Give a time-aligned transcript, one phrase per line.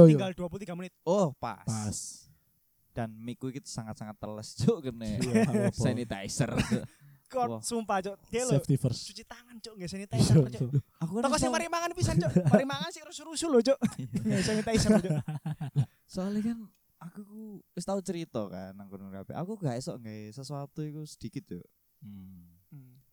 [0.00, 0.18] Yo yo.
[0.18, 0.92] tinggal 23 menit.
[1.04, 1.64] Oh, pas.
[1.64, 1.98] Pas.
[2.90, 5.20] Dan miku iki sangat-sangat teles cuk kene.
[5.20, 6.50] Iya, sanitizer.
[7.30, 7.62] Kon Wah.
[7.62, 8.18] sumpah cok.
[8.26, 8.42] Dia
[8.74, 9.06] first.
[9.06, 10.50] cuci tangan cok nggak sanitizer cok.
[10.50, 10.82] yo.
[10.98, 12.32] Aku kan iso- mari mangan pisan cok.
[12.50, 13.78] Mari mangan sih rusuh-rusuh lho cok.
[14.26, 15.14] Nggak sanitizer cok.
[16.10, 16.58] soalnya kan
[16.98, 17.42] aku ku
[17.78, 19.38] wis tau cerita kan nang kono kabeh.
[19.38, 21.62] Aku gak esok nggawe sesuatu iku sedikit yo.
[22.02, 22.58] Hmm.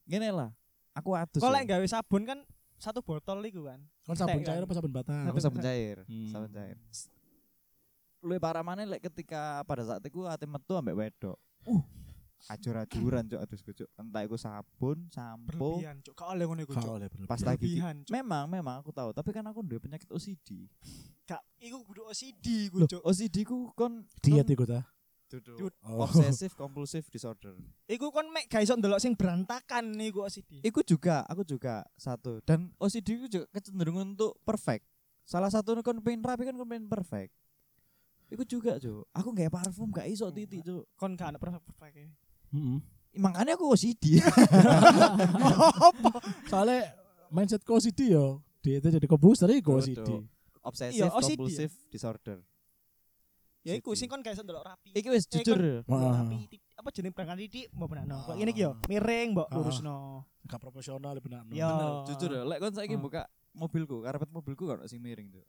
[0.10, 0.50] Ngene lah.
[0.98, 1.38] Aku adus.
[1.38, 1.62] Kalau yo.
[1.62, 2.42] lek gawe sabun kan
[2.78, 3.82] satu botol iku kan.
[4.02, 4.66] Kon sabun Tek, cair kan?
[4.66, 5.26] apa sabun batang?
[5.26, 6.30] aku sabun cair, Hmm.
[6.30, 6.78] sabun cair.
[8.20, 11.38] Luwih parah maneh lek ketika pada saat itu ate metu ambek wedok.
[11.64, 11.82] Uh,
[12.48, 13.90] ajur-ajuran cuk adusku cuk.
[13.94, 16.14] Entah iku sabun, sampo, Berlebihan cok.
[16.14, 16.98] Kau oleh ngono iku cok.
[16.98, 18.10] oleh pas lagi cok.
[18.10, 20.66] Memang, memang aku tahu, tapi kan aku duwe penyakit OCD.
[21.26, 23.02] Gak, iku kudu OCD iku cok.
[23.04, 24.82] OCD ku kon Diet iku ta.
[25.28, 25.68] Dudu.
[25.84, 26.08] Oh.
[26.08, 27.52] Obsessive compulsive disorder.
[27.92, 30.64] Iku kon mek gak iso ndelok sing berantakan niku OCD.
[30.64, 32.40] Iku juga, aku juga satu.
[32.48, 34.88] Dan OCD ku juga kecenderungan untuk perfect.
[35.28, 37.36] Salah satu kon pengen rapi kan kon pengen perfect.
[38.28, 39.08] Iku juga, Cuk.
[39.16, 40.88] Aku nggak parfum gak iso titik, Cuk.
[40.96, 42.08] Kon gak ana perfect perfect e.
[42.56, 42.80] Heeh.
[43.18, 44.20] Makanya aku OCD.
[46.52, 46.96] Soalnya
[47.34, 48.44] mindset OCD yo.
[48.64, 49.80] Diet jadi kebooster iku.
[49.80, 50.24] OCD.
[50.64, 52.44] Obsessive Iya, compulsive disorder.
[53.68, 54.96] Ya iku sing kon gak iso ndelok rapi.
[54.96, 55.84] Iki wis jujur.
[55.84, 58.24] Rapi apa jeneng berangkat titik mbok benakno.
[58.24, 60.24] Kok ngene iki yo, miring mbok lurusno.
[60.48, 61.44] Gak profesional benar.
[61.52, 61.68] Yo.
[61.68, 62.42] Bener, jujur ya.
[62.48, 65.44] Lek kon saiki buka mobilku, karpet mobilku kan sing miring, Cuk.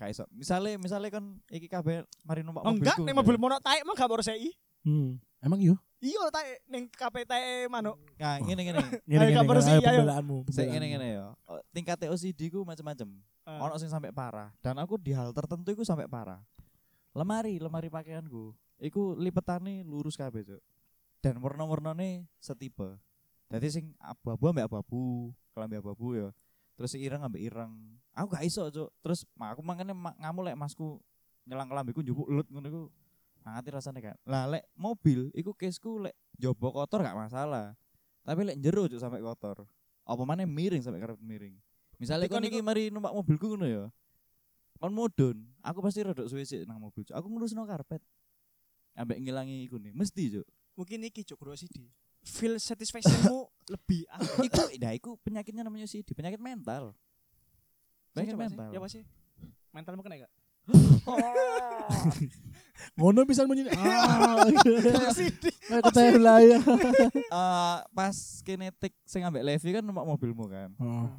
[0.00, 0.24] Gak iso.
[0.32, 3.04] Misale misale kon iki kabeh mari numpak Oh, enggak, mobilku.
[3.04, 4.56] ning mobil mono taek emang gak baru sei.
[4.88, 5.20] Hmm.
[5.44, 5.76] Emang yo.
[6.00, 8.00] Iya taek ning KP taek manuk.
[8.16, 8.80] Nah, ngene ngene.
[9.12, 9.36] Ngene Ayo, ngene.
[9.36, 10.02] kabar sih, ayo.
[10.48, 11.08] Sing ngene ngene.
[11.44, 13.12] Oh, Tingkat OCD ku macam-macam.
[13.44, 16.40] Ono sing sampai parah dan aku di hal tertentu iku sampai parah.
[17.16, 18.52] Lemari, lemari pakaianku.
[18.76, 20.60] Iku lipetane lurus kabeh, Cuk.
[21.24, 23.00] Dan warna-warnane setipe.
[23.48, 26.28] Jadi sing abu-abu ambek abu-abu, kelambi abu-abu ya.
[26.76, 27.72] Terus sing ireng ambek ireng.
[28.12, 28.92] Aku gak iso, Cuk.
[29.00, 31.00] Terus ma- aku makanya ma- ngamuk lek masku
[31.48, 32.82] nyelang kelambiku njupuk lut ngono iku.
[33.48, 34.16] Ngati rasane kan.
[34.28, 37.72] Lah lek mobil iku kesku lek jobo kotor gak masalah.
[38.28, 39.64] Tapi lek jero Cuk sampai kotor.
[40.04, 41.56] Apa mana miring sampai karep miring.
[41.96, 43.84] Misalnya kon kon iki mari numpak mobilku ngono ya.
[44.76, 47.04] Kon mudun, aku pasti rodok suwe sik nang mobil.
[47.04, 47.16] Cuk.
[47.16, 48.04] Aku ngurusno karpet.
[48.96, 50.46] Ambek ngilangi iku nih, mesti Cuk.
[50.76, 51.88] Mungkin iki cuk kudu OCD.
[52.26, 54.20] Feel satisfactionmu lebih ah.
[54.42, 56.92] iku nah iku penyakitnya namanya sih penyakit mental.
[58.12, 58.70] Penyakit Coba sih, mental.
[58.74, 59.02] Ya apa sih?
[59.72, 60.32] Mentalmu kena gak?
[62.98, 63.70] Ngono bisa menyi.
[65.66, 65.82] Ah.
[65.90, 66.58] Kayak lah ya.
[67.12, 68.16] Eh, pas
[68.46, 70.70] kinetik sing ambek Levi kan numpak mobilmu kan.
[70.78, 71.10] Oh.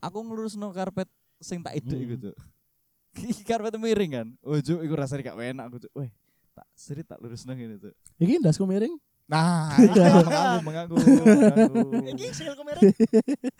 [0.00, 1.08] Aku ngurusno karpet
[1.40, 2.32] sing tak idek Hmm.
[3.10, 3.26] Cuk.
[3.26, 4.28] Iki karpet miring kan.
[4.46, 5.92] Oh, Cuk, iku rasane gak enak aku, Cuk.
[5.98, 6.10] Weh,
[6.54, 7.94] tak seri tak lurusno ngene, Cuk.
[8.22, 8.94] Iki ndasku miring.
[9.30, 11.82] Nah, itu mengganggu, mengganggu, mengganggu.
[12.18, 12.82] Iki sikil merah.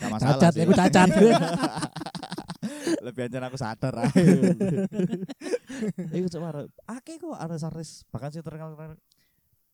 [0.02, 1.08] Gak masalah Cacat, aku cacat.
[3.06, 4.24] Lebih aja aku sadar ae.
[6.18, 6.66] Iku marah.
[6.90, 8.98] Akeh kok artis-artis bahkan sih terkenal terkenal.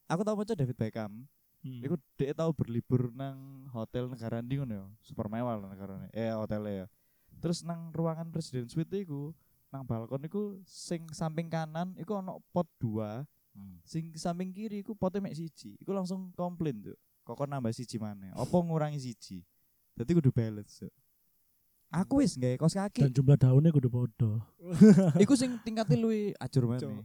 [0.07, 1.27] Aku tau maca David Beckham.
[1.65, 1.83] Hmm.
[1.83, 4.85] Iku dia tahu berlibur nang hotel negara ndi ngono ya.
[5.03, 6.13] Super mewah lah negarane.
[6.15, 6.87] Eh hotelnya ya.
[7.43, 9.35] Terus nang ruangan presiden suite iku
[9.77, 13.81] nang balkon iku sing samping kanan iku ono pot dua, Hmm.
[13.89, 15.81] sing samping kiri iku potnya mek siji.
[15.81, 16.97] Iku langsung komplain tuh.
[17.25, 18.29] Kok kok nambah siji maneh?
[18.37, 19.41] Apa ngurangi siji?
[19.97, 20.85] Dadi kudu balance.
[20.85, 20.93] Cuk.
[21.89, 23.09] Aku wis gawe kaos kaki.
[23.09, 24.45] Dan jumlah daunnya kudu podo.
[25.25, 27.01] Iku sing tingkatnya luwi ajur maneh.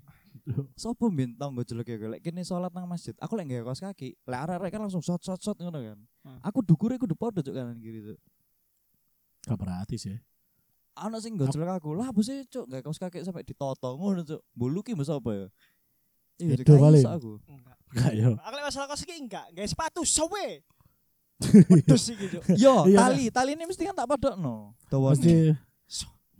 [0.75, 3.15] Sopo mbien tau nggo jelek ya lek kene salat nang masjid.
[3.23, 5.99] Aku lek gawe kaos kaki, lek arek-arek kan langsung shot shot shot ngono kan.
[6.27, 6.39] Hmm.
[6.43, 8.19] Aku dukure kudu padha cuk kanan kiri cuk.
[9.47, 10.19] Gak berarti sih.
[10.95, 11.95] Ana sing jelek aku.
[11.95, 14.41] Lah apa sih cuk gawe kaos kaki sampai ditoto ngono cuk.
[14.53, 15.47] Mbulu ki mbok apa ya?
[16.41, 17.03] Iya, Itu Cuk, gak paling.
[17.05, 17.31] iso aku.
[17.45, 17.77] Enggak.
[17.91, 18.29] Gak yo.
[18.35, 20.45] Aku lek masalah kos iki enggak, guys sepatu sowe.
[21.73, 22.43] Wedus iki, Cuk.
[22.57, 24.73] Yo, Iya, tali, tali ini mesti kan tak padokno.
[24.89, 25.13] Dawane.
[25.15, 25.33] Mesti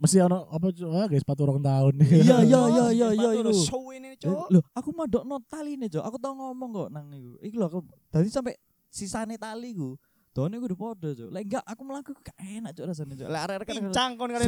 [0.02, 0.66] mesti ono apa
[0.98, 3.62] ah guys sepatu orang tahun Iya, iya, iya, iya, iya, lho, iku.
[3.62, 4.50] sowe ini, Eh, Cuk.
[4.50, 6.02] Loh, aku madokno tali nih, Cuk.
[6.02, 7.38] Aku tau ngomong kok nang iku.
[7.38, 7.78] Iku lho aku
[8.10, 8.54] tadi sampai
[8.90, 9.94] sisane tali ku.
[10.32, 11.28] Done kudu padha, Cuk.
[11.28, 13.28] Lek enggak aku mlaku gak enak, Cuk, rasane, Cuk.
[13.28, 14.44] Lek arek-arek kan Pincang kon kare.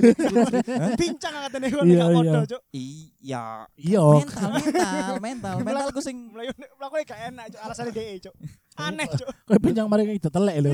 [1.01, 2.17] Pincang katene kon Iya, gak iya.
[2.17, 2.63] podo, Cuk.
[2.73, 3.45] Iya,
[3.77, 7.61] iya mental, mental, mental, mentalku sing Melayu mlaku gak enak, Cuk.
[7.61, 8.35] Alasane DE, Cuk.
[8.81, 9.29] Aneh, Cuk.
[9.53, 10.73] kayak pinjang mari itu telek lho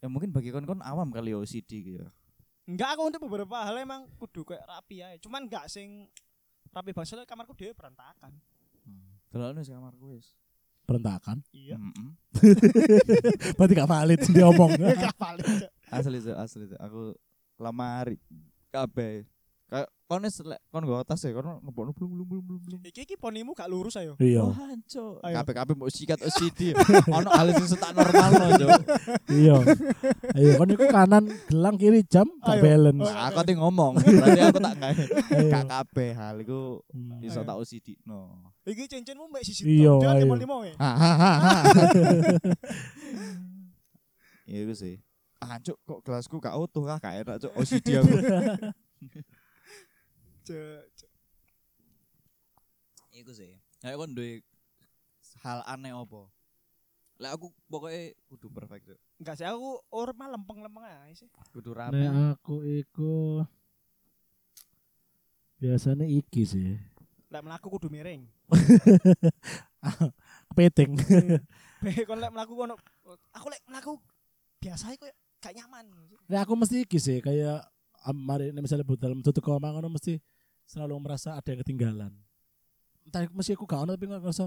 [0.00, 2.08] ya mungkin bagi kon-kon awam kali ya OCD gitu.
[2.64, 5.20] Enggak aku untuk beberapa hal emang kudu kayak rapi aja.
[5.20, 6.08] Cuman enggak sing
[6.72, 8.32] rapi banget soalnya kamarku dhewe berantakan.
[9.28, 10.32] Delokno sing kamarku wis.
[10.90, 11.78] Berantakan Iya.
[11.78, 12.18] Mm-mm.
[13.56, 15.14] berarti gak valid dia omong Gak.
[15.14, 15.70] Cuk.
[15.88, 16.80] Asli Cuk, asli Cuk.
[16.82, 17.00] Aku
[17.56, 18.18] lemari
[18.68, 19.22] kabeh
[20.10, 22.80] kon wis lek kon nggo tas ya kon ngebokno blum blum blum blum blum.
[22.82, 24.18] Iki iki ponimu gak lurus ayo.
[24.18, 24.42] Iya.
[24.42, 25.22] Wah, hancur.
[25.22, 25.34] Ayo.
[25.38, 26.74] Kabeh-kabeh mbok sikat OCD.
[27.14, 28.70] Ono hal sing tak normal loh, Cuk.
[29.30, 29.56] Iya.
[30.34, 32.58] Ayo kon iku kanan gelang kiri jam Ayo.
[32.58, 33.06] balance.
[33.06, 34.94] Nah, aku ting ngomong, berarti aku tak ngai.
[35.30, 35.46] Ayo.
[35.46, 37.22] Gak kabeh hal iku Hmm.
[37.22, 38.50] iso tak OCD no.
[38.66, 40.02] Iki cincinmu mbek sisi Iya, tok.
[40.02, 40.20] Dia ayo.
[40.26, 40.74] limo limo ya.
[40.74, 41.32] Ha ha ha.
[41.38, 41.54] ha.
[44.44, 44.98] Iya sih.
[45.38, 46.98] Ah, Cuk, kok gelasku gak utuh kah?
[46.98, 47.52] Gak enak, Cuk.
[47.54, 48.10] OCD aku.
[53.10, 53.58] Iku sih.
[53.80, 54.44] Ya kon duwe
[55.40, 56.28] hal aneh apa?
[57.20, 59.00] Lah aku pokoknya kudu perfect, Cuk.
[59.20, 61.28] Enggak sih aku urip mah lempeng-lempeng ae sih.
[61.52, 62.00] Kudu rapi.
[62.00, 63.44] Nek aku iku
[65.60, 66.80] biasanya iki sih.
[67.28, 68.24] Lek mlaku kudu miring.
[70.48, 70.96] Kepiting.
[71.84, 72.80] Be kon lek mlaku kono
[73.36, 74.00] aku lek mlaku
[74.56, 75.04] biasa iku
[75.44, 75.92] gak nyaman.
[76.24, 77.68] Nek aku mesti iki sih kayak
[78.16, 80.16] mari misalnya budal tutup koma ngono mesti
[80.64, 82.12] selalu merasa ada yang ketinggalan.
[83.04, 84.46] Entah iku mesti aku gak ono tapi ngerasa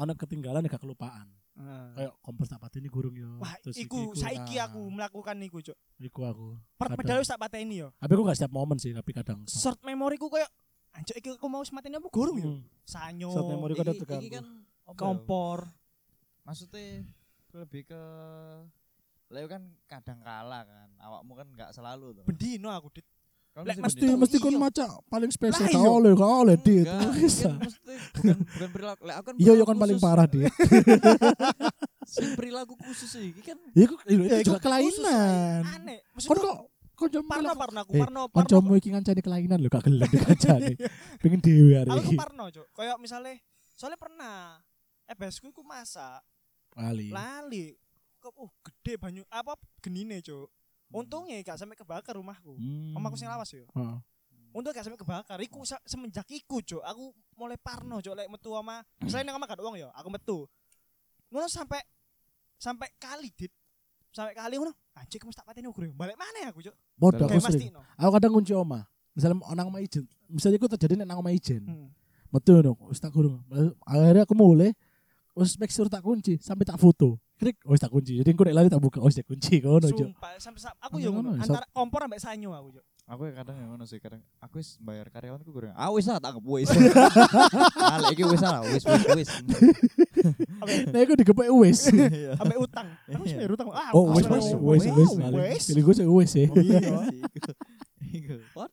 [0.00, 1.28] ono ketinggalan ya gak kelupaan.
[1.52, 1.92] Nah.
[1.92, 3.36] Kayak kompos tak pateni gurung yo.
[3.36, 5.76] Wah, Terus iku iki saiki aku melakukan iku, Cuk.
[6.00, 6.48] Iku aku.
[6.80, 7.92] Per pedal wis tak pateni yo.
[8.00, 9.44] Tapi aku gak setiap momen sih, tapi kadang.
[9.44, 10.48] Short memoriku koyo
[10.96, 12.48] anjuk iki aku mau semateni apa gurung yo.
[12.56, 12.62] Hmm.
[12.88, 13.30] Sanyo.
[13.32, 14.28] Short memory iki terganggu.
[14.32, 14.46] kan
[14.96, 15.68] kompor.
[16.48, 17.04] Maksudnya
[17.52, 18.02] lebih ke
[19.32, 20.88] Leo kan kadang kalah kan.
[21.00, 22.24] Awakmu kan gak selalu tuh.
[22.24, 23.06] Bendino aku dit.
[23.52, 24.56] Lek Mesti mesti kon iya.
[24.58, 25.92] maca paling spesial Lah, gak iya.
[25.92, 26.88] oleh, gak oleh di itu.
[26.88, 27.48] Enggak, Bisa.
[27.48, 29.00] kan mesti bukan bukan perilaku.
[29.04, 30.48] Lek aku kan Iya, yo perilaku kan paling parah dia.
[32.12, 35.62] Sing perilaku khusus sih iki kan Iku itu juga iku kelainan.
[35.64, 35.98] Aneh.
[36.18, 36.56] Kon kok
[36.92, 38.36] kanca parno parno aku Eh, parno parno.
[38.40, 40.72] kancamu iki ngancani kelainan lho gak gelem dikancani.
[41.22, 42.08] Pengen dhewe hari Aku iki.
[42.10, 42.66] ku parno, Cuk.
[42.72, 43.34] Kayak misalnya
[43.72, 44.60] soalnya pernah
[45.06, 46.20] EBSku iku masak
[46.72, 47.12] Lali.
[47.12, 47.74] lali.
[48.22, 50.46] Kok uh gede banyu apa genine, Cuk.
[50.94, 52.54] Untungnya gak sampai kebakar rumahku.
[52.54, 52.94] Hmm.
[52.94, 53.66] Omaku sing lawas yo.
[53.74, 53.98] Heeh.
[54.52, 55.40] Untung gak sampai kebakar.
[55.42, 59.58] Iku semenjak iku, Cuk, aku mulai parno, Cuk, lek metu sama misalnya nang omah gak
[59.64, 60.38] wong yo, aku metu.
[61.32, 61.80] Ngono sampai
[62.60, 63.50] sampai kali dit.
[64.12, 64.76] Sampai kali ngono.
[64.92, 65.88] Anjir, mesti tak pateni ukur.
[65.96, 66.76] Balik mana aku, Cuk?
[66.94, 67.72] Bodoh aku sering.
[67.72, 67.80] mastino.
[67.96, 68.84] Aku kadang kunci oma.
[69.16, 70.04] Misalnya nang omah ijen.
[70.28, 71.64] Misalnya aku terjadi nang omah ijen.
[71.64, 71.88] Hmm.
[72.28, 73.40] Metu no, wis tak kurung.
[73.88, 74.76] Akhirnya aku mulai
[75.32, 77.16] wis make sure tak kunci sampai tak foto.
[77.42, 78.14] Klik, wis tak kunci.
[78.14, 79.98] Jadi aku nek lari tak buka, wis tak kunci ngono, Cuk.
[80.08, 81.34] Sumpah, sampai sa- aku Sampai yo ngono.
[81.34, 82.84] ngono, Antara kompor ambek sanyo aku, Cuk.
[83.04, 85.74] aku ya kadang ya ngono sih kadang aku wis bayar karyawanku kurang.
[85.74, 86.70] Ah wis lah tak anggap wis.
[87.82, 89.28] ah lek iki wis lah wis wis wis.
[90.86, 91.80] Nah, aku digepek wis.
[91.92, 92.38] Iya.
[92.38, 92.86] Ambek utang.
[93.10, 93.68] Aku wis bayar utang.
[93.70, 95.62] Ah, Oh, wis aku wis wis, wis.
[95.66, 96.46] Pilih gue sih wis ya.
[96.46, 96.78] Oh ya.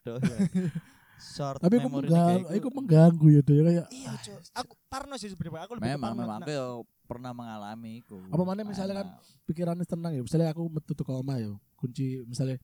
[1.19, 2.69] Short Tapi aku memory mengganggu, aku iku.
[2.71, 4.39] mengganggu ya tuh ya kayak Iya, Cuk.
[4.55, 5.67] Aku parno sih sebenarnya.
[5.67, 8.21] Aku lebih Memang memang aku pernah mengalami iku.
[8.29, 9.07] Apa mana misalnya kan
[9.49, 10.21] pikirannya tenang ya.
[10.21, 12.61] Misalnya aku metu ke oma ya, kunci misalnya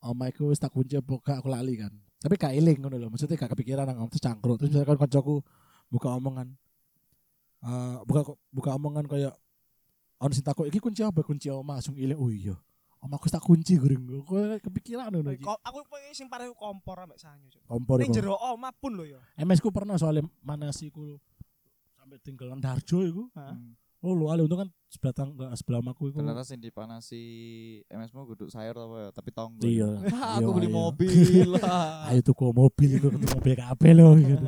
[0.00, 1.92] oma aku wis tak kunci apa gak aku lali kan.
[2.24, 3.08] Tapi gak eling ngono lho.
[3.12, 4.56] Maksudnya gak kepikiran nang terus cangkruk.
[4.56, 5.44] Terus misalkan kancaku
[5.92, 6.56] buka omongan
[7.62, 9.36] eh buka buka omongan kayak
[10.18, 12.56] ono sing takut iki kunci apa kunci oma langsung eling oh iya.
[13.02, 14.22] Oma aku tak kunci goreng.
[14.22, 15.42] Kok kepikiran ngono iki.
[15.42, 17.50] Aku pengen sing parah iku kompor ambek sanyo.
[17.66, 18.16] Kompor Ning iku.
[18.22, 19.20] jero omah pun lho ya.
[19.42, 21.18] MS ku pernah soalnya mana sih ku
[22.12, 23.24] sampai tinggalan Darjo iku.
[23.32, 23.56] Hah?
[23.56, 23.72] Hmm.
[24.02, 26.20] Oh lu ale untung kan sebelah tangga sebelah maku iku.
[26.20, 27.22] Ternyata sing dipanasi
[27.86, 29.62] MS-mu kudu sayur apa ya, tapi tonggo.
[29.62, 29.88] Iya.
[30.12, 30.74] Hah, Iya, aku beli iya.
[30.74, 31.10] mobil
[31.48, 32.04] lah.
[32.10, 34.46] Ayo tuku mobil iku tuku mobil kabeh lho gitu.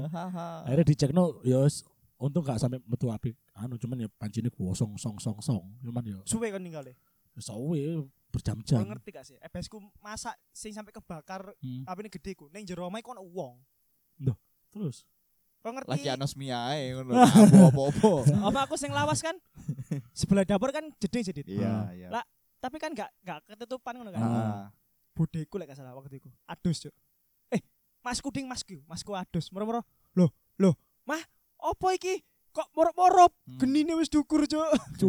[0.60, 1.86] Akhirnya dicek no ya wis,
[2.18, 6.18] untung gak sampai metu api anu cuman ya pancine kosong song song song cuman ya
[6.26, 6.98] Suwe kan ninggale.
[7.34, 8.82] sawe Kau berjam-jam.
[8.84, 9.38] ngerti gak sih?
[9.40, 11.86] EBSku masak sing sampai kebakar Hmm.
[11.86, 12.50] apine gede ku.
[12.50, 13.54] Ning jero omah iku ono wong.
[14.68, 15.06] Terus
[15.64, 15.96] Kau ngerti?
[15.96, 17.16] Lagi anosmia ae ngono.
[17.72, 18.12] Apa-apa.
[18.68, 19.32] Aku sing lawas kan
[20.12, 21.48] sebelah dapur kan jeding jedit.
[21.48, 22.08] Iya, iya.
[22.12, 22.20] Lah,
[22.60, 24.20] Tapi kan gak gak ketutupan ngono kan.
[24.20, 24.68] Ah.
[25.16, 26.28] Bodeku lek gak salah waktu itu.
[26.44, 26.92] Adus, Cuk.
[27.48, 27.64] Eh,
[28.04, 29.48] Mas Kuding Masku, Masku adus.
[29.48, 29.80] Moro-moro.
[30.12, 30.28] Loh,
[30.60, 30.76] loh,
[31.08, 31.20] Mah,
[31.56, 32.20] opo iki?
[32.52, 33.32] Kok morop-morop?
[33.48, 33.56] Hmm.
[33.56, 34.68] Genine wis dukur, Cuk.
[35.00, 35.08] cu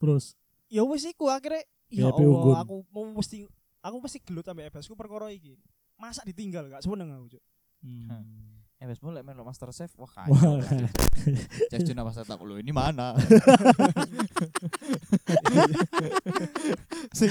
[0.00, 0.32] terus
[0.72, 2.08] ya wis iku akhirnya ya.
[2.08, 3.44] Allah, aku mau mesti
[3.82, 5.58] aku mesti gelut sampe EBS ku perkara iki.
[5.98, 7.42] Masa ditinggal gak seneng aku, Cuk.
[7.82, 8.59] hmm.
[8.80, 9.92] Eh, wes mulai main Master Chef.
[10.00, 10.56] Wah, Wah.
[10.56, 10.88] kacau.
[11.68, 13.12] Chef Juna pas tak lu ini mana?
[17.12, 17.28] sing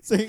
[0.00, 0.26] sing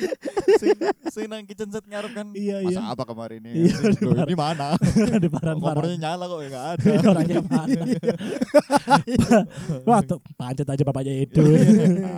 [0.60, 0.76] sing
[1.16, 2.28] sing nang kitchen set ngarep kan.
[2.36, 2.92] Iya, Masa iya.
[2.92, 3.72] apa kemarin ini?
[3.72, 4.76] Iya, Loh, ini mana?
[5.24, 6.84] di paran Kompornya nyala kok enggak ada.
[7.16, 7.82] orangnya mana
[9.88, 11.40] wah tuh pancet aja bapaknya itu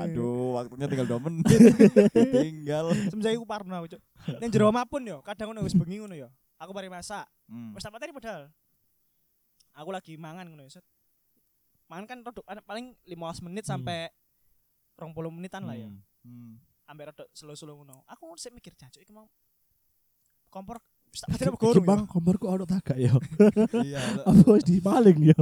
[0.01, 1.45] Aduh, waktunya tinggal 2 menit.
[2.41, 2.89] tinggal.
[3.13, 4.01] Semenjak iku parno aku, Cuk.
[4.41, 6.25] Ning jero omah pun yo, kadang ngono wis bengi ngono yo.
[6.61, 7.25] Aku mari masak.
[7.49, 7.73] Hmm.
[7.73, 8.53] Wis tak pateni padahal.
[9.73, 10.85] Aku lagi mangan ngono ya, Set.
[11.89, 13.81] Mangan kan rodok ada paling 15 menit Hmm.
[13.81, 14.13] sampai
[14.95, 15.89] 20 menitan lah ya.
[15.89, 15.99] Hmm.
[16.21, 16.53] Hmm.
[16.85, 18.05] Ambek rodok slow-slow ngono.
[18.05, 19.25] Aku sik mikir jancuk iki mau
[20.51, 20.77] kompor
[21.09, 21.85] wis tak padha Iki, gorong.
[21.87, 23.11] Bang, komporku ono tagak ya.
[23.81, 24.21] Iya.
[24.27, 25.39] Apa wis dipaling ya?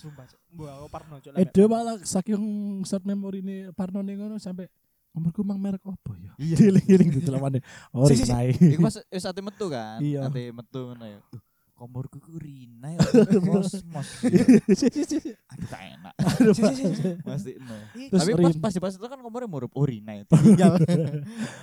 [0.00, 0.24] Sumpah.
[0.50, 1.32] Mbok aku parno Cuk.
[1.36, 2.40] Edo malah saking
[2.82, 4.66] short memory ini Parno nih ngono sampai
[5.10, 6.32] komporku mang merek apa ya?
[6.38, 6.56] Iya.
[6.56, 7.58] Giling-giling di telamane.
[7.94, 8.30] Oh, Si, si, si.
[8.30, 8.54] Rinai.
[8.54, 9.98] Iku pas wis ate metu kan.
[9.98, 10.30] Iya.
[10.30, 11.18] Ate metu ngono ya.
[11.30, 11.42] Duh,
[11.80, 13.00] Komporku ku Rina ya.
[13.40, 14.08] Kosmos.
[14.20, 15.30] Si, si, si, si.
[15.32, 16.12] Aduh tak enak.
[16.36, 17.08] Aduh, Si, si, si, si.
[17.24, 17.72] Pasti no.
[17.96, 19.88] Terus Tapi pas pas pas itu kan kompornya murup oh
[20.20, 20.28] ya.
[20.28, 20.76] Tinggal.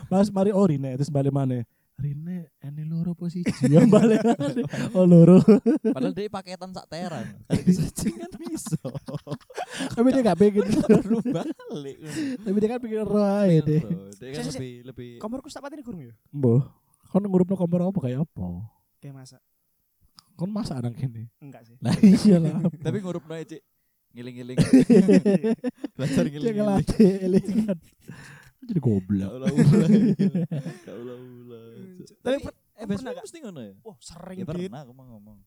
[0.09, 0.49] Mas mari
[0.81, 1.61] nek terus balik mana?
[1.97, 4.21] Rine ene loro posisi yang balik.
[4.93, 5.41] Oh loro.
[5.81, 7.25] Padahal dia paketan sak teran.
[7.49, 8.77] Kalau disearching kan bisa.
[9.97, 10.65] Tapi dia gak pengen.
[10.77, 11.97] Baru balik.
[12.45, 13.81] Tapi dia kan pengen ro ae deh.
[14.21, 16.13] Dia kan lebih lebih Komporku tak pateni gorong ya.
[16.29, 16.69] Mbah,
[17.09, 18.45] kon ngurupno kompor apa kayak apa?
[19.01, 19.41] Kayak masak.
[20.37, 21.33] Kon masak nang kene.
[21.41, 21.81] Enggak sih.
[21.81, 22.61] Lah iya lah.
[22.85, 23.61] tapi ngurup noe cik
[24.17, 24.57] ngiling-ngiling
[25.97, 27.77] belajar ngiling-ngiling.
[28.67, 29.31] Jadi goblok.
[32.19, 33.25] Tapi per- eh pernah gak?
[33.25, 34.69] mesti ngono ya Wah, sering ya Dit.
[34.69, 35.37] pernah aku mau ngomong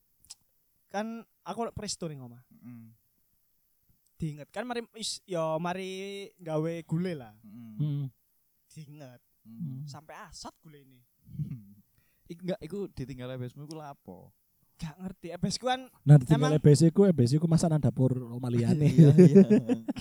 [0.90, 2.42] Kan aku presto ning omah.
[2.50, 2.90] Mm,
[4.18, 7.30] Diinget kan mari is, yo mari gawe gule lah.
[7.46, 8.10] mm.
[8.66, 9.86] Diinget mm.
[9.86, 10.98] sampai asat gule ini.
[12.26, 14.34] Iku enggak iku ditinggal besmu iku lapo
[14.80, 15.28] Gak ngerti.
[15.30, 18.88] Ebes ku kan Nah, tinggal Emang- EBC ku, EBC ku masak nang dapur oma liyane.
[18.90, 19.46] iya iya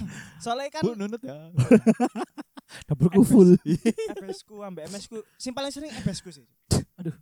[0.43, 1.35] soalnya kan bu nunut ya
[2.85, 3.57] Dapurku full.
[4.13, 6.45] ebes ku ambek MS ku sing paling sering ebes ku sih.
[7.01, 7.15] Aduh.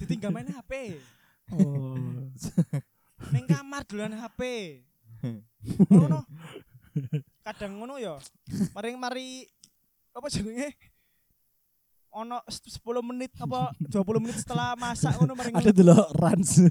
[0.00, 0.96] Ditinggal main HP.
[1.52, 1.96] Oh.
[3.32, 4.40] Ning kamar duluan HP.
[5.92, 6.24] Ngono.
[7.44, 8.16] Kadang ngono ya.
[8.72, 9.26] Mari mari
[10.14, 10.72] apa jenenge?
[12.14, 16.62] Ono 10 menit apa 20 menit setelah masak ngono mari Ada dulu Rans.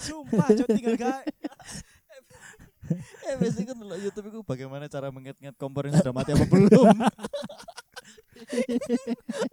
[0.00, 1.20] Sumpah cok tinggal gak
[3.26, 6.86] eh biasanya kan ndelok YouTube iku bagaimana cara mengingat-ingat kompor yang sudah mati apa belum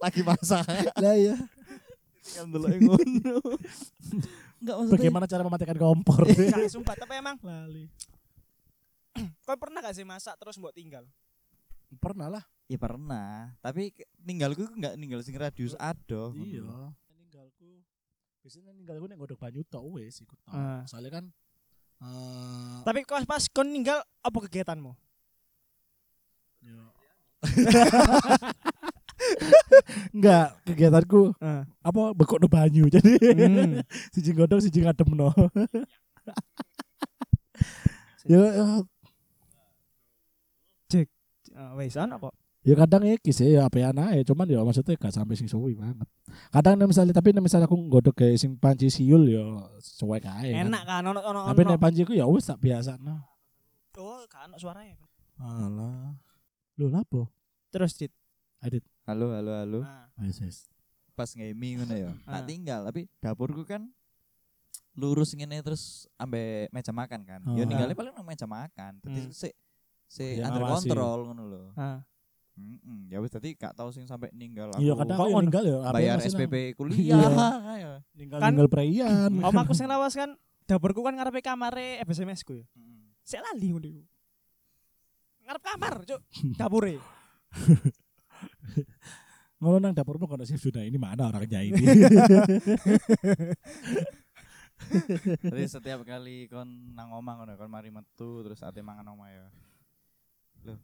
[0.04, 0.64] lagi masak
[0.98, 1.36] Lah ya.
[2.24, 3.38] tinggal ndelok yang ngono
[4.58, 6.22] enggak maksudnya Bagaimana cara mematikan kompor?
[6.54, 7.86] Gak sumpah tapi emang Lali.
[9.46, 11.06] kau pernah gak sih masak terus mbok tinggal?
[12.02, 12.44] Pernah lah.
[12.68, 16.36] Ya pernah, tapi ninggalku enggak ninggal sing radius ado.
[16.36, 16.92] Iya.
[17.16, 17.80] Ninggalku.
[18.44, 20.36] Biasanya ninggalku nek godok banyu tok wis ikut.
[20.52, 20.84] Ah.
[20.84, 21.26] Soalnya kan
[21.98, 24.94] eh Tapi kau pas kau ninggal apa kegiatanmu?
[26.64, 26.84] yo.
[30.14, 31.66] Enggak, kegiatanku Heeh.
[31.66, 32.86] apa bekok no banyu.
[32.88, 33.82] Jadi Hmm.
[34.14, 35.34] siji godok siji ngademno.
[38.30, 38.66] ya, ya,
[41.58, 42.38] Uh, wes ana kok.
[42.68, 46.04] Ya kadang iki sih ya apa ae, cuman ya maksudnya gak sampai sing suwi banget.
[46.52, 49.40] Kadang misalnya tapi misalnya aku godok kayak sing panci siul ya
[49.80, 50.52] suwe kae.
[50.52, 50.68] kan.
[50.68, 51.48] Enak kan ono ono.
[51.48, 53.24] Tapi nek panci ku ya wis tak biasa nah.
[53.98, 55.00] Oh, kan suaranya.
[55.40, 56.14] Alah.
[56.76, 57.32] Lho lapo?
[57.72, 58.12] Terus Dit.
[59.08, 59.80] Halo, halo, halo.
[59.88, 60.58] Nah, Wis wis.
[61.16, 62.12] Pas ngeming ngono ya.
[62.28, 62.42] Ah.
[62.44, 63.90] Tak tinggal, tapi dapurku kan
[64.98, 67.40] lurus ngene terus ambe meja makan kan.
[67.48, 67.56] Oh.
[67.56, 69.00] Ya ninggalnya paling nang meja makan.
[69.02, 69.34] Dadi Hmm.
[69.34, 69.54] sik
[70.10, 70.90] sik Ya, under ngawasi.
[70.90, 71.64] kontrol ngono lho.
[72.58, 72.66] Ah.
[72.66, 73.00] Heeh.
[73.08, 74.82] Ya wis dadi gak tau sing sampai ninggal aku.
[74.82, 77.22] Iya kadang Kok aku ninggal ya bayar SPP kuliah.
[77.78, 77.94] ya.
[78.18, 79.32] Ninggal Kan- ninggal preian.
[79.48, 80.34] Omaku sing lawas kan
[80.66, 82.66] dapurku kan ngarepe kamare FSMS ku ya.
[82.74, 83.14] Heeh.
[83.22, 84.04] Sik lali ngono iku.
[85.48, 86.22] Ngarep kamar, Cuk.
[86.58, 86.96] Dapure.
[89.58, 91.82] Ngono nang dapurmu kono sih sudah ini mana orangnya ini.
[95.42, 99.46] Jadi setiap kali kon nang omah ngono kon mari metu terus ate mangan omah ya.
[100.62, 100.78] Loh,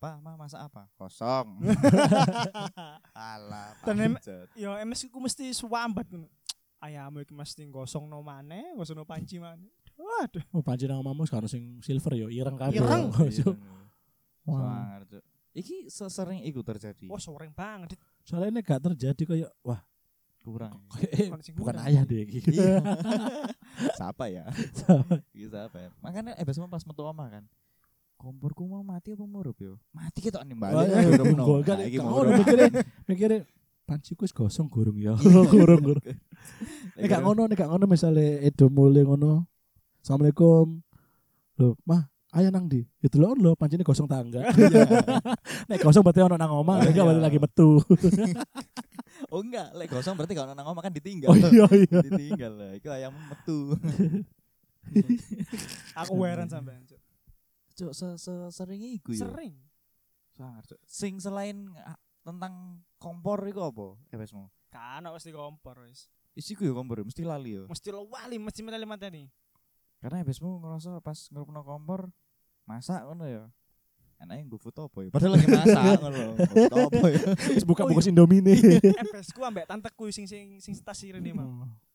[0.00, 0.88] Pak, mah masak apa?
[0.96, 1.60] Kosong.
[3.12, 4.48] Alah, Dan em- pancet.
[4.56, 6.24] Ya MS ku mesti suwambat ngono.
[6.80, 9.68] Ayammu iki mesti gosong no maneh, gosong no panci maneh.
[10.00, 10.40] Waduh.
[10.56, 12.80] Oh panci nang omamu sekarang sing silver yo ireng kabeh.
[12.80, 13.12] Ireng.
[13.28, 13.52] Iya,
[14.48, 14.56] Wah.
[14.88, 15.22] Sangar, Cuk.
[15.52, 17.04] Iki sesering iku terjadi.
[17.04, 17.92] Wah, soreng banget.
[17.92, 18.00] Dit.
[18.24, 19.84] Soalnya ini gak terjadi kayak wah
[20.40, 20.80] Kurang.
[20.96, 22.40] kayak sing bukan ayah deh iki.
[22.56, 22.80] Iya.
[24.00, 24.48] Siapa ya?
[25.36, 25.88] Iki siapa ya?
[26.00, 27.44] Makanya eh besok pas metu omah kan.
[28.20, 29.80] Komporku mau mati apa murup yo?
[29.96, 30.92] Mati ketok nih balik.
[30.92, 31.08] ya,
[31.64, 32.68] kan, Nah, iki ngono mikirnya
[33.08, 33.38] mikirnya
[33.88, 35.16] panciku wis gosong gurung ya.
[35.56, 36.04] gurung gurung.
[37.00, 39.48] Nek gak ngono, nek gak ngono misale Edo mulai ngono.
[40.04, 40.84] Assalamualaikum.
[41.56, 44.46] Loh, mah ayah nang di itu loh lo pancine gosong tangga
[45.68, 47.82] nek gosong berarti ono nang omah nek gak berarti lagi metu
[49.28, 51.28] Oh enggak, lek gosong berarti kalau nang omah kan ditinggal.
[51.28, 52.70] oh iya iya ditinggal lah.
[52.72, 53.76] Iku ayam metu.
[55.92, 56.99] Aku heran sampean, Cuk.
[57.80, 59.24] Cuk, se se sering iku ya.
[59.24, 59.56] Sering.
[60.36, 60.80] Sangar, Cuk.
[60.84, 63.86] Sing selain ah, tentang kompor iku apa?
[64.12, 64.52] Eh wesmu.
[64.68, 66.12] Kan mesti kompor wis.
[66.36, 67.64] Isiku ya kompor, mesti lali ya.
[67.64, 69.24] Mesti lo wali, mesti meteli mateni.
[69.98, 72.12] Karena wesmu ngerasa pas ngerupno kompor
[72.64, 73.44] masak ngono ya.
[74.20, 75.08] Enaknya gue foto apa ya?
[75.08, 76.24] Padahal lagi masak ngono.
[76.44, 77.20] Foto apa ya?
[77.34, 78.60] Terus buka Oh, bungkus Indomie nih.
[79.08, 81.48] FS ku ambek tanteku sing sing sing setas ini mah.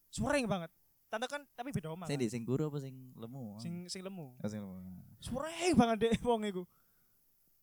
[0.10, 0.74] Sering banget.
[1.16, 2.12] Tante kan tapi beda omah.
[2.12, 2.28] Sing kan.
[2.28, 3.56] di sing guru apa sing lemu?
[3.64, 4.36] Sing sing lemu.
[4.36, 5.00] Oh, sing lemu.
[5.24, 6.68] Sering banget deh wong iku.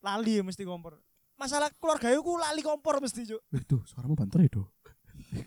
[0.01, 0.97] Lali ya mesti kompor.
[1.37, 3.45] Masalah keluarga ku lali kompor mesti, Cuk.
[3.53, 4.65] Eh, Duh, suaramu banter ya, Duh.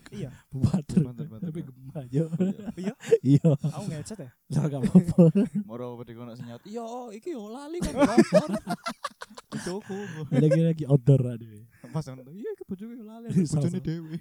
[0.07, 0.31] Iya.
[0.55, 1.03] Banter.
[1.03, 2.31] Banter, banter, Tapi gemah, yo.
[2.79, 2.93] Iya.
[3.19, 3.49] Iya.
[3.75, 4.31] Aku ngeheadset ya.
[4.55, 5.23] Lah gak apa-apa.
[5.67, 6.63] Moro apa dikono senyot.
[6.63, 8.47] Yo, iki yo lali kan lapor.
[9.51, 9.99] Bojoku.
[10.31, 11.59] Lagi-lagi outdoor aduh.
[11.91, 12.31] Pas ngono.
[12.31, 13.27] Iya, iki bojoku yo lali.
[13.43, 13.67] Sama-sama.
[13.67, 14.15] Bojone dhewe.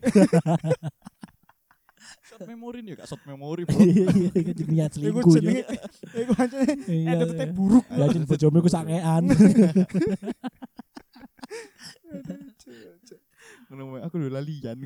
[2.36, 3.80] Shot memory nih, gak shot memory, Bro.
[3.80, 5.24] Iya, iya, niat Iku selingkuh.
[5.24, 5.40] yo.
[5.40, 5.64] jenenge
[6.12, 7.16] iku anjene Iya.
[7.24, 7.84] edit buruk.
[7.88, 9.24] Ya jen bojomu iku sangean.
[13.66, 14.76] Ngono aku lho lalian.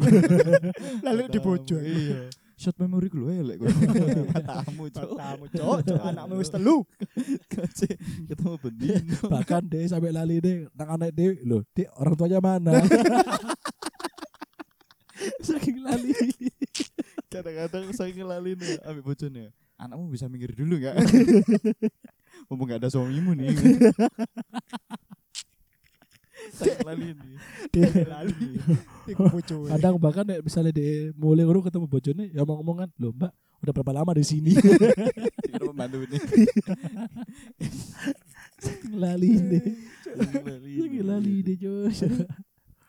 [1.03, 1.77] Lali di bojo.
[1.77, 2.31] Iya.
[2.55, 3.67] Shot memory ku lho elek kok.
[4.31, 5.11] Matamu, Cuk.
[5.19, 5.79] Matamu, Cuk.
[5.85, 6.87] Cuk, Anakmu wis telu.
[8.31, 9.17] Ketemu bendino.
[9.27, 12.79] Bahkan deh sampai lali deh nang anak deh loh, dek orang tuanya mana?
[15.41, 16.15] Saking lali.
[17.31, 19.55] Kadang-kadang saya ngelalin ya, ambil bojone.
[19.79, 20.99] Anakmu bisa minggir dulu enggak?
[22.51, 23.55] Mumpung gak ada suamimu nih.
[26.51, 27.37] Saya ngelalin nih.
[29.15, 29.71] Iku bojo.
[29.71, 33.33] Kadang bahkan nek misalnya dia mulai ngono ketemu bojone ya ngomong-ngomongan, "Loh, Mbak,
[33.63, 36.19] udah berapa lama di sini?" Kira pembantu ini.
[39.03, 39.65] Lali deh.
[40.99, 41.45] Ngelalin.
[41.47, 42.03] Deh, Jos.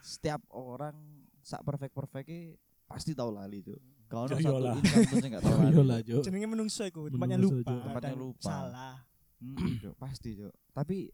[0.01, 0.97] Setiap orang
[1.45, 2.57] sak perfect perfectnya
[2.89, 3.77] pasti tahu lali tuh.
[4.11, 5.57] Kau Ya satu insan pun sih gak tahu.
[5.71, 6.19] Yo lah, Jo.
[6.19, 7.71] Jenenge menungso iku, tempatnya lupa.
[7.71, 8.43] Tempatnya lupa.
[8.43, 8.95] Salah.
[9.39, 9.55] Hmm,
[10.03, 10.51] pasti cuk.
[10.75, 11.07] Tapi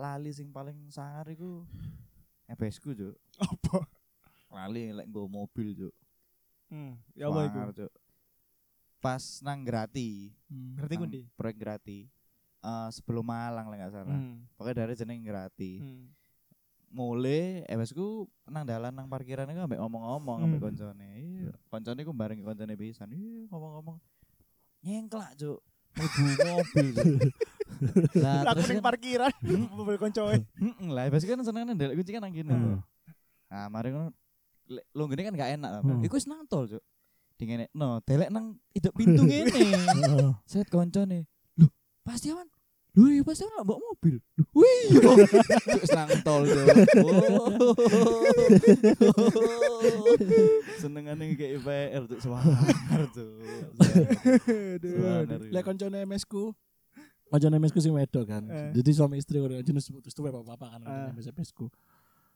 [0.00, 1.68] lali sing paling sangar iku
[2.48, 3.14] EBS ku cuk.
[3.36, 3.84] Apa?
[4.48, 5.94] Lali lek nggo mobil cuk.
[6.72, 7.58] Hmm, ya apa iku?
[7.84, 7.92] Cuk.
[8.98, 10.32] Pas nang Grati.
[10.48, 11.20] Berarti nang kundi.
[11.36, 12.08] Proyek Grati.
[12.64, 14.16] Eh sebelum Malang lah nggak salah.
[14.16, 14.48] Hmm.
[14.56, 15.84] Pokoknya dari jeneng Grati.
[15.84, 16.16] Hmm.
[16.88, 20.66] Mulai EBS ku nang dalan nang parkiran iku ambek ngomong-ngomong ambek Hmm.
[20.66, 21.08] koncone.
[21.14, 23.12] Iya, koncone ku bareng koncone pisan.
[23.12, 23.96] Iya, ngomong-ngomong.
[24.80, 25.60] Nyengklak cuk.
[25.94, 26.16] Mlebu
[26.48, 26.94] mobil.
[28.24, 29.32] Lah aku ning kan parkiran,
[29.78, 30.34] mobil koncoe.
[30.34, 32.50] Heeh lah, biasanya kan seneng ndelok kunci kan nang kene.
[32.50, 32.78] Hmm.
[33.48, 34.10] Nah, mari ngono
[34.68, 36.00] lo gini kan gak enak Hmm.
[36.02, 36.82] Iku wis nang tol, Cuk.
[37.36, 39.52] Dingene no, delek nang iduk pintu ngene.
[39.52, 40.30] Heeh.
[40.42, 41.28] Set koncone.
[41.54, 41.70] Loh,
[42.02, 42.48] pasti aman.
[42.98, 44.16] Iya pasti aman mbok mobil.
[44.58, 44.98] Wih.
[44.98, 46.66] Cuk wis nang tol, Cuk.
[46.98, 47.62] Oh.
[50.82, 53.30] Senengane kayak IPR Cuk, semangar, Cuk.
[54.82, 55.38] Semangar.
[55.46, 56.50] Lek koncone MS ku
[57.30, 58.42] koncone MS ku sing wedok kan.
[58.50, 58.70] Eh.
[58.82, 61.14] Jadi suami istri ngono jenis terus tuwe bapak kan Eh.
[61.14, 61.70] MS MS ku.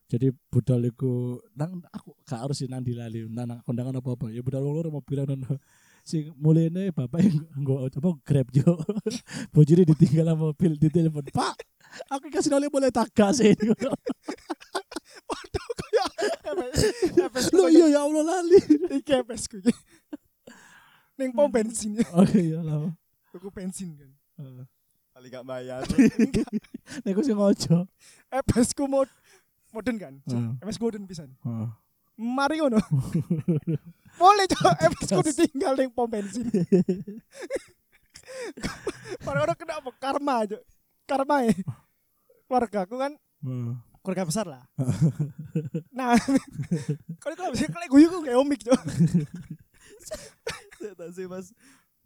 [0.07, 4.29] Jadi budal iku nang aku gak harus sih nang dilali nang nang kondangan apa-apa.
[4.29, 5.57] Ya budal wong loro mobilan ono.
[6.03, 8.75] Sing mulene bapak yang nggo apa grab yo.
[9.55, 11.23] Bojone ditinggal sama mobil di telepon.
[11.31, 11.63] Pak,
[12.11, 13.55] aku kasih oleh boleh tak gasin.
[15.31, 16.05] Waduh, kaya
[17.55, 18.59] Loh iya ya Allah lali.
[18.99, 19.63] iki FS ku.
[21.15, 21.95] Ning pom bensin.
[22.19, 22.91] Oke ya lah.
[23.31, 24.11] Tuku bensin kan.
[25.15, 25.87] Kali gak bayar.
[27.07, 27.87] Nek sing ojo.
[28.51, 29.07] FS ku mod
[29.71, 30.15] modern kan.
[30.59, 31.31] FS ku modern pisan.
[32.19, 32.83] Mari ngono.
[34.21, 36.47] Boleh cok, FS ku ditinggal ning pom bensin.
[39.29, 39.91] Orang-orang kena apa?
[39.97, 40.59] Karma aja.
[41.09, 41.55] Karma ya.
[42.49, 43.13] Keluarga aku kan
[43.45, 43.73] Heeh.
[44.05, 44.63] keluarga besar lah.
[45.97, 46.17] nah,
[47.23, 48.83] kalau kalau bisa kalau gue kayak omik cok.
[50.83, 51.47] Tak sih pas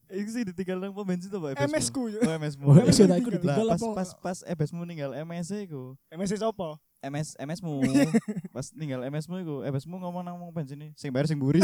[0.07, 1.59] Iku sih ditinggal nang pom bensin tuh, Pak.
[1.66, 2.07] MS ku.
[2.07, 2.71] Oh, MS mu.
[2.71, 3.66] Oh, MS MS ya ditinggal.
[3.75, 5.99] pas pas pas MS mu ninggal MS iku.
[6.14, 6.79] MS sopo?
[7.07, 7.83] MS MS mu.
[8.55, 11.38] pas ninggal MS mu iku, MS mu ngomong nang pom bensin ini, sing bayar sing
[11.38, 11.62] buri.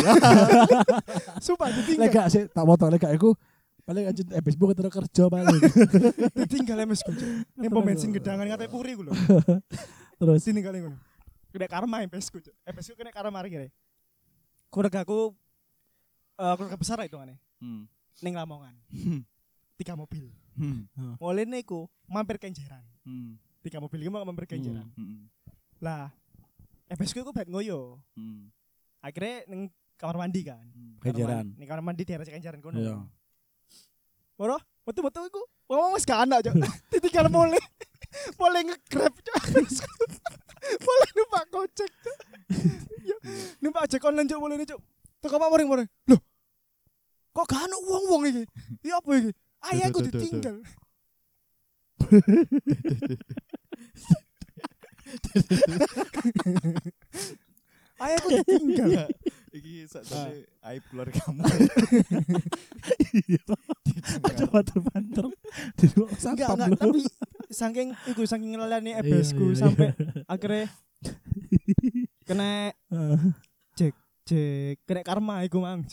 [1.45, 2.11] Sumpah ditinggal.
[2.11, 3.35] gak sih tak potong lek iku
[3.83, 5.61] paling aja Facebook ketemu kerja paling.
[6.39, 7.31] ditinggal MS ku cok.
[7.59, 9.13] Ning pom bensin gedangan ngatai puri ku lho.
[10.19, 10.97] Terus Sini kali ngono.
[11.51, 12.55] Kena karma MS ku cok.
[12.71, 13.67] MS ku kena karma kira.
[14.71, 15.35] Keluarga aku
[16.39, 17.37] eh keluarga besar itu aneh.
[17.59, 17.91] Hmm.
[18.23, 18.75] Ning Lamongan.
[19.75, 20.31] Tiga mobil.
[20.55, 20.87] Hmm.
[21.19, 22.87] Mulai niku mampir kenjeran.
[23.03, 23.41] Hmm.
[23.63, 24.91] Tiga mobil mau mampir kenjeran.
[24.99, 25.31] Hmm.
[25.79, 26.11] Lah,
[26.91, 28.03] MS ku iku bet ngoyo.
[28.19, 28.51] Hmm.
[28.99, 30.63] Akhirnya ning kamar mandi kan.
[30.75, 30.99] Hmm.
[30.99, 32.79] Mandi- Ning kamar mandi daerah kenjeran kono.
[32.79, 32.99] Iya.
[34.35, 35.43] Moro, betul-betul iku.
[35.71, 36.55] Ngomong wis gak anak, Cok.
[36.93, 37.63] Ditinggal mulai.
[38.41, 39.43] Mulai nge-grab, Cok.
[40.85, 42.19] Mulai numpak gojek, Cok.
[43.07, 43.17] Ya,
[43.63, 44.81] numpak ojek online, Cok, mulai Cok.
[45.23, 45.89] Teko Pak Moring, Moring.
[46.11, 46.21] Loh.
[47.33, 48.43] Kok gak ana wong-wong iki?
[48.83, 49.31] Iya apa iki?
[49.63, 50.11] Ayahku Duh,
[55.23, 55.59] duh, duh.
[55.61, 56.65] ditinggal.
[58.03, 58.89] Ayahku ditinggal.
[58.91, 59.09] Enggak.
[59.53, 61.43] Iki sakjane aib keluargamu.
[63.13, 63.45] Iya.
[64.25, 65.27] Ada banter-banter.
[65.77, 67.01] Di luar Enggak, enggak, tapi
[67.53, 69.93] saking iku saking ngelalani Iya, ebesku iya, sampai
[70.25, 70.73] akhirnya
[72.25, 72.73] kena
[73.77, 73.95] cek
[74.89, 75.85] kena karma iku mang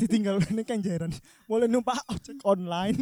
[0.00, 1.12] ditinggal ini kan jaran
[1.46, 2.96] mulai numpak ojek online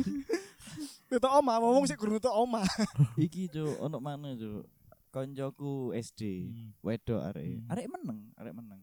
[1.19, 2.63] itu oma ngomong sih guru itu oma
[3.27, 4.67] Iki cuk, ono mana cuk?
[5.15, 6.51] Koncoku SD,
[6.83, 7.63] wedok arek.
[7.63, 7.71] Hmm.
[7.71, 8.83] Arek meneng, arek meneng.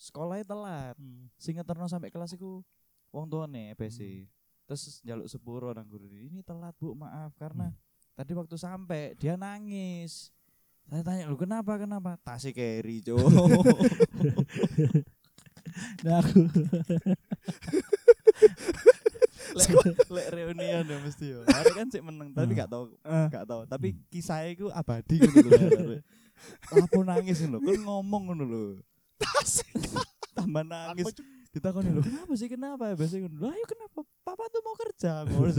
[0.00, 0.96] Sekolahnya telat.
[1.36, 2.64] Sing ngeterno sampai kelas iku
[3.12, 4.24] wong tuane EBC.
[4.64, 7.68] Terus njaluk sepuro nang guru ini telat Bu, maaf karena
[8.16, 10.32] tadi waktu sampai dia nangis.
[10.88, 12.16] Saya tanya lu kenapa kenapa?
[12.24, 13.20] Tasik carry cuk.
[16.04, 16.44] Nah aku
[20.10, 21.40] lek reunian ya mesti yo.
[21.46, 23.66] Arek kan sik meneng tapi gak tau Eh, gak tau.
[23.66, 25.98] Tapi kisahnya iku abadi ngono lho.
[26.74, 28.64] Lapo nangis ngono kan ngomong ngono lho.
[30.36, 31.12] Tambah nangis.
[31.50, 32.94] Ditakoni lho kenapa sih kenapa ya?
[32.94, 33.36] Biasanya ngono.
[33.42, 33.98] Lah ayo kenapa?
[34.22, 35.12] Papa tuh mau kerja.
[35.28, 35.50] Ngono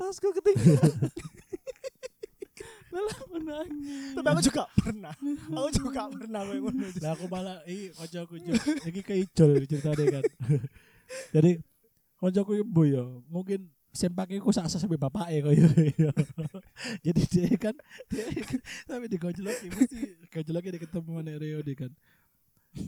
[0.00, 0.96] tasku ketinggalan.
[2.90, 5.14] Malah menangis tapi aku juga pernah.
[5.54, 8.58] Aku juga pernah kayak ngono Lah aku malah iki kancaku Cuk.
[8.90, 10.22] iki keijol ceritane kan.
[11.30, 11.50] Jadi
[12.20, 15.66] kancaku ibu ya, mungkin sempake ku saksa sampai bapake koyo.
[17.06, 17.74] Jadi dia kan
[18.06, 18.22] dia
[18.86, 19.98] tapi di gojloki mesti
[20.30, 21.90] gojloki di ketemu Rio di kan.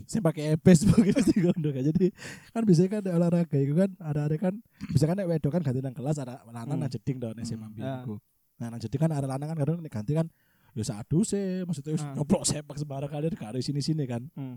[0.07, 1.83] Sempake epes mungkin mesti gondo kan.
[1.83, 2.07] Jadi
[2.55, 4.53] kan biasanya kan ada olahraga itu kan ada ada kan
[4.87, 8.15] bisa kan nek wedok kan ganti nang kelas ada lanang nang jeding dong SMA Hmm.
[8.63, 10.31] Nah nang jeding kan ada lanang kan kadang nek ganti kan
[10.71, 12.15] ya sadu sih maksudnya wis Ah.
[12.15, 14.23] nyoplok sepak sembarang kalian kare sini-sini kan.
[14.33, 14.55] Hmm.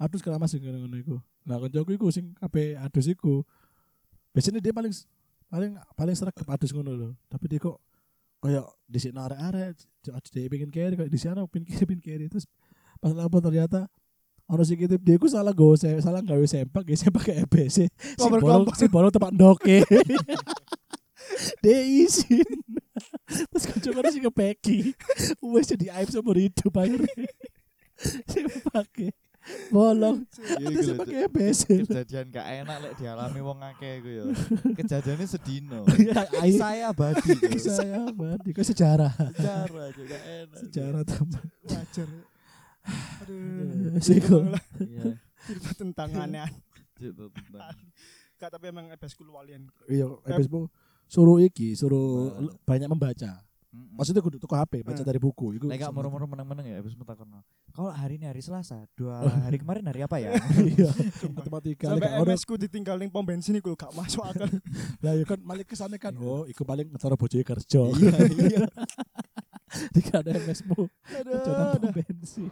[0.00, 1.20] adus kalau masih ngono iku.
[1.44, 3.44] Nah kancaku iku sing kabeh adus iku.
[4.30, 4.94] Biasanya dia paling
[5.50, 7.08] paling paling sregep adus ngono lho.
[7.26, 7.76] Tapi dia kok
[8.40, 9.74] kayak di sini arek-arek
[10.32, 12.24] dia pengen kiri kayak di sana pengen pengen kiri.
[12.30, 12.46] Terus
[13.02, 13.90] pas lapor ternyata
[14.50, 17.86] ono sing kitip dia ku salah se- salah gawe sempak gawe sempak ke EBC
[18.18, 19.86] si bolong si bolong tempat ndoke.
[21.62, 22.42] Dia izin.
[23.30, 24.78] Terus kancaku sing kepeki
[25.46, 27.14] wes jadi aib seumur hidup akhirnya.
[28.00, 28.40] Si
[28.72, 29.12] pakai
[29.72, 30.26] bolong.
[30.60, 34.24] Iya, Terus gitu, pakai EBC kejadian gak enak lek dialami wong akeh iku ya.
[34.78, 35.80] Kejadiannya sedino.
[36.44, 37.58] Ayo saya abadi Cuk.
[37.58, 39.12] saya mati ke sejarah?
[39.34, 40.58] Sejarah juga enak.
[40.60, 41.42] Sejarah tambah.
[41.66, 42.08] Wajar.
[43.24, 43.96] Aduh.
[44.00, 44.44] Sikul.
[44.84, 45.16] iya.
[45.40, 46.50] Cerita tentang aneh
[47.00, 47.76] gitu tentang.
[48.36, 49.68] Gak tapi emang ebesku luwalian.
[49.88, 50.68] Iya Facebook
[51.10, 53.94] suruh iki suruh banyak membaca Mm-mm.
[53.94, 55.06] maksudnya kudu tuku HP baca Hmm.
[55.06, 57.46] dari buku itu Lek gak moro-moro meneng-meneng ya habis mentakono.
[57.70, 60.34] Kalau hari ini hari Selasa, dua hari kemarin hari apa ya?
[60.74, 60.90] iya
[61.38, 64.50] matematika sampai MS ku ditinggal ning pom bensin iku gak masuk akal
[64.98, 68.60] lah ya kan malah kesane kan oh iku paling ngetara bojoe kerja Iya, iya.
[69.90, 71.90] Dika ada MS mu aduh Jangan aduh.
[71.94, 72.50] bensin